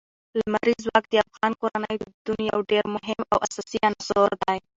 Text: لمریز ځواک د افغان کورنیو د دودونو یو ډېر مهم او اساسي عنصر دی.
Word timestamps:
لمریز 0.39 0.79
ځواک 0.85 1.05
د 1.09 1.13
افغان 1.25 1.51
کورنیو 1.61 1.97
د 2.01 2.03
دودونو 2.11 2.43
یو 2.51 2.59
ډېر 2.71 2.83
مهم 2.95 3.21
او 3.31 3.37
اساسي 3.47 3.79
عنصر 3.87 4.29
دی. 4.43 4.57